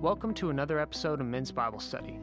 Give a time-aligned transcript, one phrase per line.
[0.00, 2.20] Welcome to another episode of Men's Bible Study.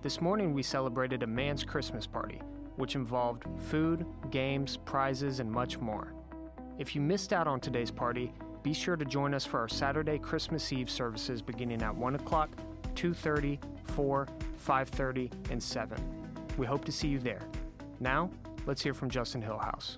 [0.00, 2.40] This morning we celebrated a man's Christmas party,
[2.76, 6.12] which involved food, games, prizes, and much more.
[6.78, 8.32] If you missed out on today's party,
[8.62, 12.48] be sure to join us for our Saturday Christmas Eve services beginning at 1 o'clock,
[12.94, 13.58] 2.30,
[13.96, 14.28] 4,
[14.64, 15.98] 5.30, and 7.
[16.56, 17.42] We hope to see you there.
[17.98, 18.30] Now,
[18.66, 19.96] let's hear from Justin Hillhouse.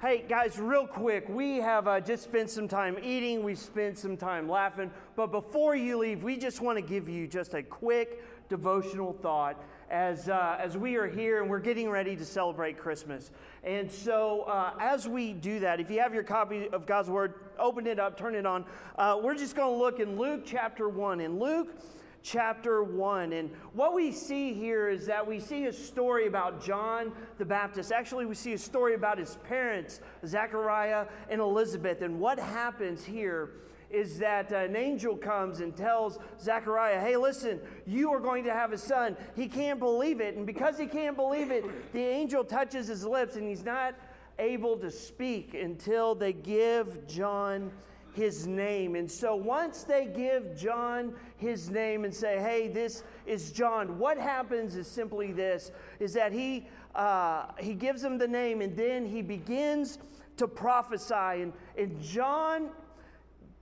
[0.00, 4.16] Hey guys, real quick, we have uh, just spent some time eating, we spent some
[4.16, 8.22] time laughing, but before you leave, we just want to give you just a quick
[8.48, 13.32] devotional thought as, uh, as we are here and we're getting ready to celebrate Christmas.
[13.64, 17.34] And so, uh, as we do that, if you have your copy of God's Word,
[17.58, 18.66] open it up, turn it on.
[18.96, 21.20] Uh, we're just going to look in Luke chapter 1.
[21.20, 21.74] In Luke
[22.22, 23.32] chapter 1.
[23.32, 27.92] And what we see here is that we see a story about John the Baptist.
[27.92, 32.02] Actually, we see a story about his parents, Zechariah and Elizabeth.
[32.02, 33.50] And what happens here
[33.90, 38.72] is that an angel comes and tells Zechariah, hey, listen, you are going to have
[38.72, 39.16] a son.
[39.34, 40.36] He can't believe it.
[40.36, 43.94] And because he can't believe it, the angel touches his lips and he's not
[44.38, 47.72] able to speak until they give John
[48.18, 48.96] his name.
[48.96, 54.18] And so once they give John his name and say, hey, this is John, what
[54.18, 59.06] happens is simply this is that he, uh, he gives him the name and then
[59.06, 59.98] he begins
[60.36, 61.14] to prophesy.
[61.42, 62.70] And, and John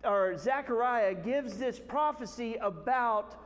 [0.02, 3.38] or Zechariah gives this prophecy about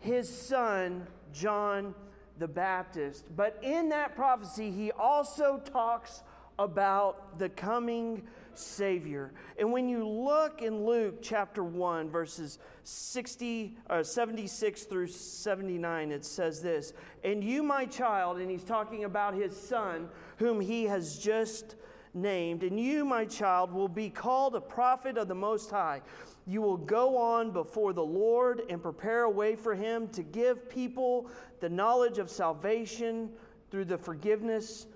[0.00, 1.94] his son, John
[2.38, 3.24] the Baptist.
[3.36, 6.22] But in that prophecy, he also talks
[6.58, 8.22] about the coming
[8.54, 9.32] Savior.
[9.58, 16.24] And when you look in Luke chapter 1, verses 60, uh, 76 through 79, it
[16.24, 16.92] says this
[17.24, 21.76] And you, my child, and he's talking about his son, whom he has just
[22.14, 26.00] named, and you, my child, will be called a prophet of the Most High.
[26.46, 30.70] You will go on before the Lord and prepare a way for him to give
[30.70, 31.28] people
[31.60, 33.30] the knowledge of salvation
[33.70, 34.86] through the forgiveness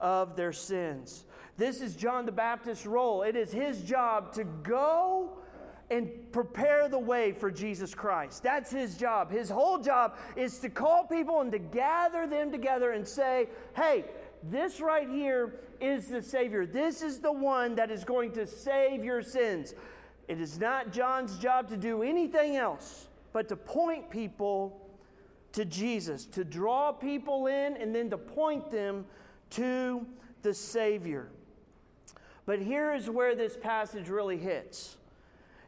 [0.00, 1.24] of their sins.
[1.56, 3.22] This is John the Baptist's role.
[3.22, 5.38] It is his job to go
[5.90, 8.42] and prepare the way for Jesus Christ.
[8.42, 9.30] That's his job.
[9.30, 14.04] His whole job is to call people and to gather them together and say, hey,
[14.42, 16.66] this right here is the Savior.
[16.66, 19.74] This is the one that is going to save your sins.
[20.28, 24.84] It is not John's job to do anything else but to point people
[25.52, 29.06] to Jesus, to draw people in and then to point them
[29.50, 30.06] to
[30.42, 31.28] the Savior.
[32.46, 34.96] But here is where this passage really hits.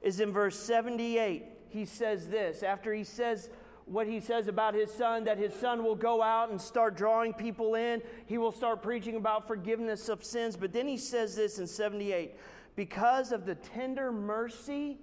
[0.02, 1.44] Is in verse 78.
[1.68, 3.50] He says this after he says
[3.84, 7.34] what he says about his son that his son will go out and start drawing
[7.34, 8.00] people in.
[8.26, 10.56] He will start preaching about forgiveness of sins.
[10.56, 12.34] But then he says this in 78
[12.76, 14.98] because of the tender mercy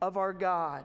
[0.00, 0.84] of our God,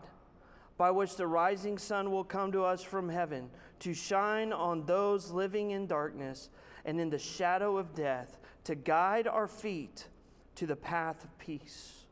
[0.77, 3.49] by which the rising sun will come to us from heaven
[3.79, 6.49] to shine on those living in darkness
[6.87, 10.07] and in the shadow of death, to guide our feet
[10.55, 12.05] to the path of peace.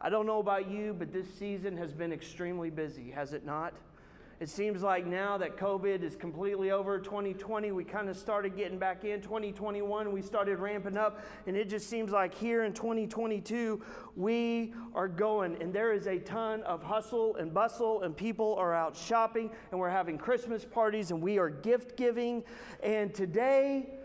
[0.00, 3.74] I don't know about you, but this season has been extremely busy, has it not?
[4.40, 8.78] It seems like now that COVID is completely over, 2020, we kind of started getting
[8.78, 9.20] back in.
[9.20, 11.24] 2021, we started ramping up.
[11.48, 13.82] And it just seems like here in 2022,
[14.14, 15.60] we are going.
[15.60, 19.80] And there is a ton of hustle and bustle, and people are out shopping, and
[19.80, 22.44] we're having Christmas parties, and we are gift giving.
[22.80, 23.97] And today,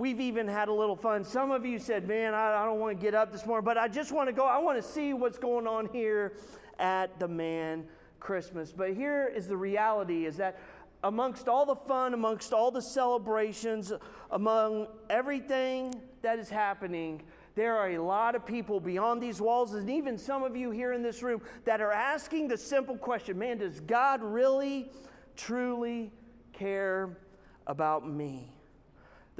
[0.00, 1.24] We've even had a little fun.
[1.24, 3.76] Some of you said, Man, I, I don't want to get up this morning, but
[3.76, 4.46] I just want to go.
[4.46, 6.32] I want to see what's going on here
[6.78, 7.84] at the man
[8.18, 8.72] Christmas.
[8.72, 10.58] But here is the reality is that
[11.04, 13.92] amongst all the fun, amongst all the celebrations,
[14.30, 17.20] among everything that is happening,
[17.54, 20.94] there are a lot of people beyond these walls, and even some of you here
[20.94, 24.90] in this room that are asking the simple question man, does God really,
[25.36, 26.10] truly
[26.54, 27.18] care
[27.66, 28.50] about me?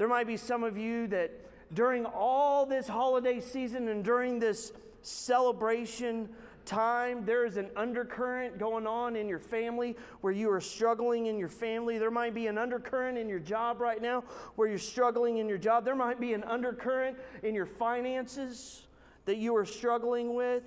[0.01, 1.29] There might be some of you that
[1.75, 4.71] during all this holiday season and during this
[5.03, 6.27] celebration
[6.65, 11.37] time, there is an undercurrent going on in your family where you are struggling in
[11.37, 11.99] your family.
[11.99, 14.23] There might be an undercurrent in your job right now
[14.55, 15.85] where you're struggling in your job.
[15.85, 18.87] There might be an undercurrent in your finances
[19.25, 20.63] that you are struggling with.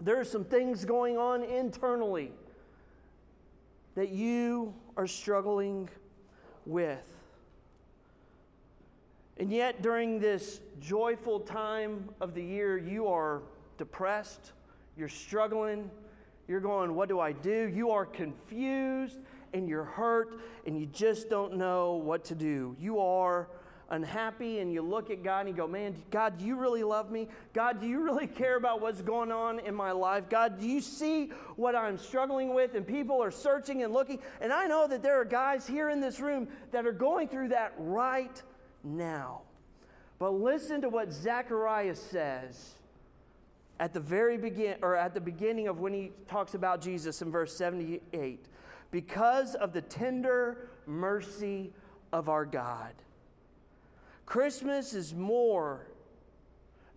[0.00, 2.30] There are some things going on internally
[3.96, 5.88] that you are struggling
[6.66, 7.17] with.
[9.38, 13.42] And yet, during this joyful time of the year, you are
[13.76, 14.52] depressed,
[14.96, 15.90] you're struggling,
[16.48, 17.70] you're going, What do I do?
[17.72, 19.18] You are confused
[19.54, 22.74] and you're hurt and you just don't know what to do.
[22.80, 23.48] You are
[23.90, 27.12] unhappy and you look at God and you go, Man, God, do you really love
[27.12, 27.28] me?
[27.52, 30.28] God, do you really care about what's going on in my life?
[30.28, 32.74] God, do you see what I'm struggling with?
[32.74, 34.18] And people are searching and looking.
[34.40, 37.50] And I know that there are guys here in this room that are going through
[37.50, 38.42] that right
[38.82, 39.42] now.
[40.18, 42.74] But listen to what Zechariah says
[43.78, 47.30] at the very begin or at the beginning of when he talks about Jesus in
[47.30, 48.46] verse 78
[48.90, 51.72] because of the tender mercy
[52.12, 52.94] of our God
[54.28, 55.86] Christmas is more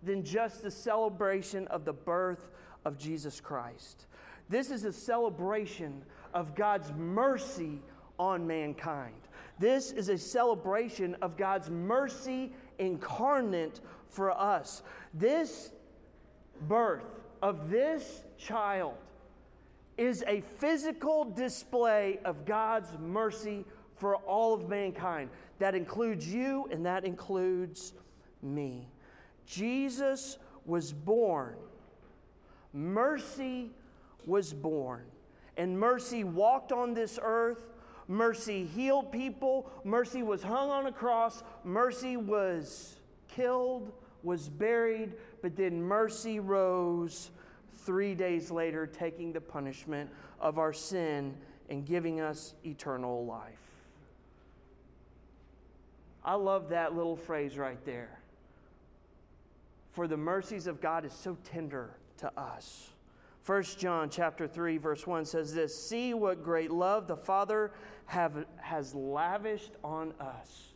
[0.02, 2.50] than just the celebration of the birth
[2.84, 4.04] of Jesus Christ.
[4.50, 6.02] This is a celebration
[6.34, 7.80] of God's mercy
[8.18, 9.14] on mankind.
[9.62, 12.50] This is a celebration of God's mercy
[12.80, 14.82] incarnate for us.
[15.14, 15.70] This
[16.66, 18.94] birth of this child
[19.96, 23.64] is a physical display of God's mercy
[23.94, 25.30] for all of mankind.
[25.60, 27.92] That includes you and that includes
[28.42, 28.88] me.
[29.46, 31.54] Jesus was born.
[32.72, 33.70] Mercy
[34.26, 35.04] was born.
[35.56, 37.62] And mercy walked on this earth.
[38.12, 39.70] Mercy healed people.
[39.84, 41.42] Mercy was hung on a cross.
[41.64, 43.90] Mercy was killed,
[44.22, 47.30] was buried, but then mercy rose
[47.86, 51.34] three days later, taking the punishment of our sin
[51.70, 53.54] and giving us eternal life.
[56.22, 58.20] I love that little phrase right there.
[59.92, 62.90] For the mercies of God is so tender to us.
[63.44, 67.72] 1 John chapter 3 verse 1 says this, "See what great love the Father
[68.06, 70.72] have, has lavished on us."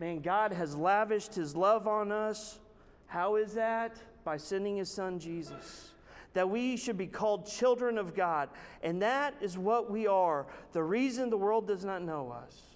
[0.00, 2.58] Man, God has lavished his love on us.
[3.06, 3.96] How is that?
[4.24, 5.92] By sending his son Jesus.
[6.32, 8.48] That we should be called children of God.
[8.82, 10.46] And that is what we are.
[10.72, 12.74] The reason the world does not know us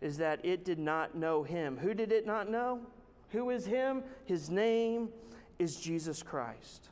[0.00, 1.76] is that it did not know him.
[1.76, 2.80] Who did it not know?
[3.30, 4.02] Who is him?
[4.24, 5.10] His name
[5.58, 6.88] is Jesus Christ.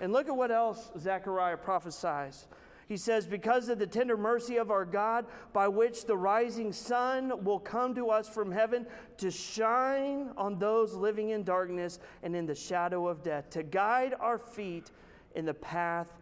[0.00, 2.46] And look at what else Zechariah prophesies.
[2.86, 7.44] He says, Because of the tender mercy of our God, by which the rising sun
[7.44, 8.86] will come to us from heaven
[9.18, 14.14] to shine on those living in darkness and in the shadow of death, to guide
[14.20, 14.90] our feet
[15.34, 16.12] in the path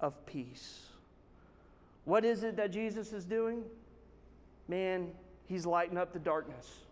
[0.00, 0.88] of peace.
[2.04, 3.62] What is it that Jesus is doing?
[4.68, 5.12] Man,
[5.46, 6.84] He's lighting up the darkness.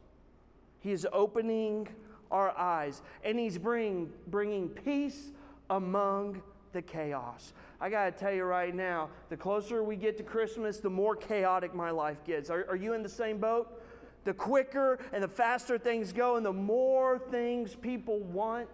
[0.80, 1.88] He is opening
[2.30, 5.32] our eyes, and He's bring, bringing peace
[5.70, 7.52] among the chaos.
[7.80, 11.16] I got to tell you right now, the closer we get to Christmas, the more
[11.16, 12.50] chaotic my life gets.
[12.50, 13.82] Are, are you in the same boat?
[14.24, 18.68] The quicker and the faster things go, and the more things people want,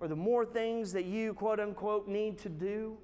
[0.00, 2.96] or the more things that you, quote unquote, need to do.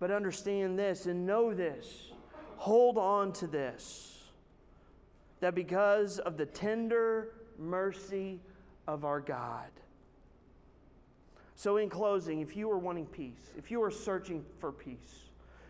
[0.00, 2.10] But understand this and know this.
[2.56, 4.16] Hold on to this
[5.40, 8.40] that because of the tender mercy
[8.86, 9.68] of our God.
[11.58, 15.25] So, in closing, if you are wanting peace, if you are searching for peace,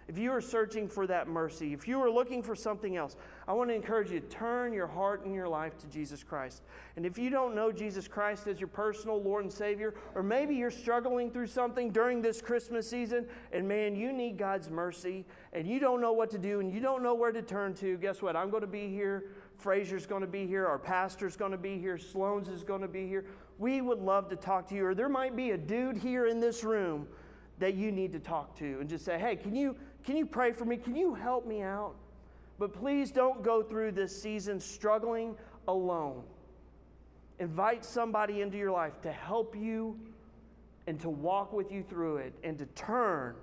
[0.08, 3.16] if you are searching for that mercy, if you are looking for something else,
[3.48, 6.62] I want to encourage you to turn your heart and your life to Jesus Christ.
[6.96, 10.54] And if you don't know Jesus Christ as your personal Lord and Savior, or maybe
[10.54, 15.66] you're struggling through something during this Christmas season, and man, you need God's mercy, and
[15.66, 18.22] you don't know what to do, and you don't know where to turn to, guess
[18.22, 18.36] what?
[18.36, 19.24] I'm going to be here
[19.58, 22.88] Fraser's going to be here, our pastor's going to be here, Sloan's is going to
[22.88, 23.24] be here.
[23.58, 24.86] We would love to talk to you.
[24.86, 27.08] Or there might be a dude here in this room
[27.58, 29.76] that you need to talk to and just say, hey, can you,
[30.06, 30.76] can you pray for me?
[30.76, 31.96] Can you help me out?
[32.58, 35.34] But please don't go through this season struggling
[35.66, 36.22] alone.
[37.40, 39.98] Invite somebody into your life to help you
[40.86, 43.34] and to walk with you through it and to turn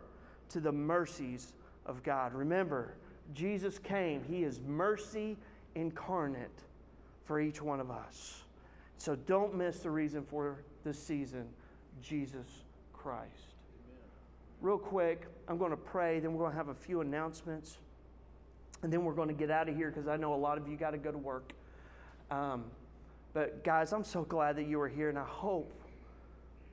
[0.49, 1.53] to the mercies
[1.85, 2.33] of God.
[2.33, 2.95] Remember,
[3.33, 5.37] Jesus came, He is mercy
[5.75, 6.63] incarnate
[7.25, 8.43] for each one of us.
[8.97, 11.49] So don't miss the reason for this season
[12.01, 12.47] Jesus
[12.93, 13.52] Christ.
[14.63, 17.79] Real quick, I'm going to pray, then we're going to have a few announcements,
[18.81, 20.69] and then we're going to get out of here because I know a lot of
[20.69, 21.51] you got to go to work.
[22.31, 22.63] Um,
[23.33, 25.69] but guys, I'm so glad that you were here, and I hope,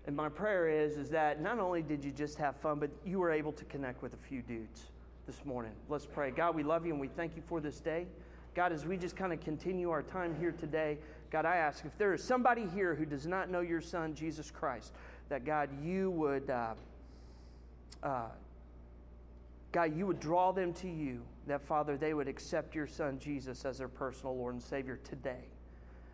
[0.06, 3.18] and my prayer is, is that not only did you just have fun, but you
[3.18, 4.82] were able to connect with a few dudes
[5.26, 5.72] this morning.
[5.88, 6.30] Let's pray.
[6.30, 8.06] God, we love you and we thank you for this day.
[8.54, 10.98] God, as we just kind of continue our time here today,
[11.32, 14.48] God, I ask if there is somebody here who does not know your son, Jesus
[14.48, 14.92] Christ,
[15.28, 16.74] that God, you would, uh,
[18.02, 18.28] uh,
[19.72, 23.64] God, you would draw them to you, that Father, they would accept your son, Jesus,
[23.64, 25.44] as their personal Lord and Savior today.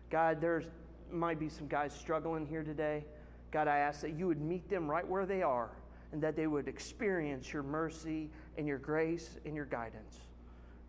[0.09, 0.63] God, there
[1.11, 3.03] might be some guys struggling here today.
[3.51, 5.71] God, I ask that you would meet them right where they are
[6.11, 10.17] and that they would experience your mercy and your grace and your guidance.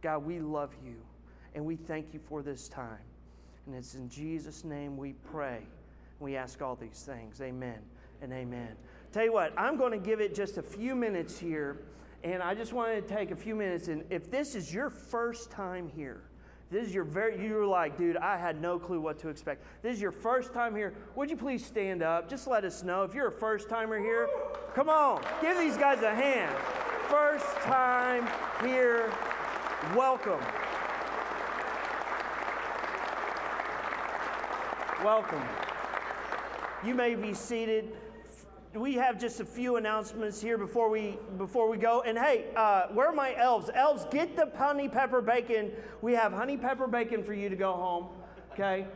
[0.02, 0.96] God, we love you.
[1.54, 2.98] And we thank you for this time.
[3.66, 5.60] And it's in Jesus' name we pray.
[6.20, 7.40] We ask all these things.
[7.40, 7.78] Amen
[8.22, 8.76] and amen.
[9.12, 11.78] Tell you what, I'm going to give it just a few minutes here,
[12.22, 13.88] and I just wanted to take a few minutes.
[13.88, 16.20] And if this is your first time here,
[16.70, 19.64] this is your very, you're like, dude, I had no clue what to expect.
[19.80, 20.92] This is your first time here.
[21.16, 22.28] Would you please stand up?
[22.28, 23.04] Just let us know.
[23.04, 24.28] If you're a first timer here,
[24.74, 26.54] come on, give these guys a hand.
[27.08, 28.28] First time
[28.62, 29.10] here,
[29.96, 30.40] welcome.
[35.02, 35.42] Welcome.
[36.84, 37.96] You may be seated.
[38.74, 42.02] We have just a few announcements here before we before we go.
[42.02, 43.70] And hey, uh, where are my elves?
[43.74, 45.72] Elves, get the honey pepper bacon.
[46.02, 48.08] We have honey pepper bacon for you to go home.
[48.52, 48.86] Okay,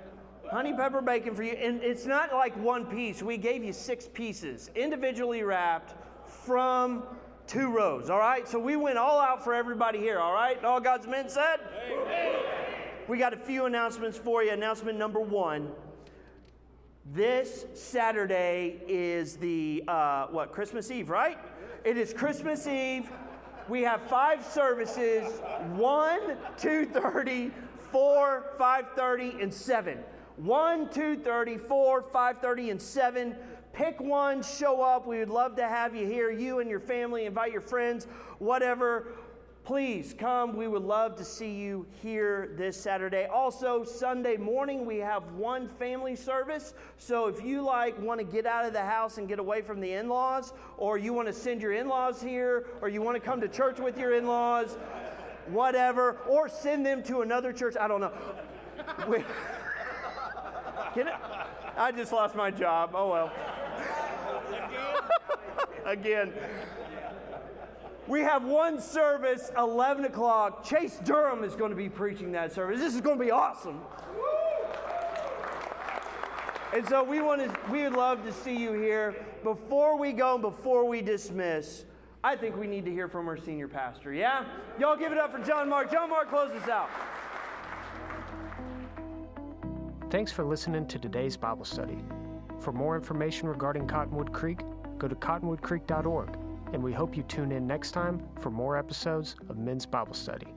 [0.50, 1.52] honey pepper bacon for you.
[1.52, 3.23] And it's not like one piece.
[3.23, 5.95] We gave you six pieces, individually wrapped,
[6.29, 7.05] from
[7.47, 8.11] two rows.
[8.11, 8.47] All right.
[8.47, 10.19] So we went all out for everybody here.
[10.19, 10.62] All right.
[10.64, 11.61] All God's men said.
[11.91, 12.35] Amen.
[13.09, 14.52] We got a few announcements for you.
[14.52, 15.73] Announcement number one.
[17.06, 21.37] This Saturday is the, uh, what, Christmas Eve, right?
[21.85, 23.11] It is Christmas Eve.
[23.68, 25.40] We have five services
[25.75, 26.21] 1,
[26.56, 27.50] 2.30,
[27.90, 29.99] 4, 5.30, and 7.
[30.37, 33.37] 1, 2.30, 4, 5.30, and 7.
[33.73, 35.06] Pick one, show up.
[35.06, 36.30] We would love to have you here.
[36.30, 38.06] You and your family, invite your friends,
[38.38, 39.09] whatever.
[39.64, 40.57] Please come.
[40.57, 43.26] We would love to see you here this Saturday.
[43.26, 46.75] Also, Sunday morning, we have one family service.
[46.99, 49.81] So if you like want to get out of the house and get away from
[49.81, 53.14] the in laws, or you want to send your in laws here, or you want
[53.14, 54.76] to come to church with your in laws,
[55.47, 58.12] whatever, or send them to another church, I don't know.
[60.95, 61.14] Can it?
[61.76, 62.90] I just lost my job.
[62.95, 63.33] Oh well.
[65.87, 66.33] Again.
[68.09, 70.64] We have one service, 11 o'clock.
[70.64, 72.80] Chase Durham is going to be preaching that service.
[72.80, 73.80] This is going to be awesome.
[76.75, 79.14] And so we want to, we would love to see you here.
[79.44, 81.85] Before we go, before we dismiss,
[82.25, 84.12] I think we need to hear from our senior pastor.
[84.12, 84.47] Yeah?
[84.80, 85.92] Y'all give it up for John Mark.
[85.92, 86.88] John Mark, close us out.
[90.11, 91.99] Thanks for listening to today's Bible study.
[92.59, 94.61] For more information regarding Cottonwood Creek,
[94.99, 96.41] go to cottonwoodcreek.org
[96.73, 100.49] and we hope you tune in next time for more episodes of Men's Bible Study.